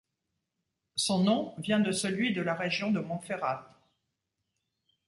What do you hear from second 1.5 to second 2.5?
vient de celui de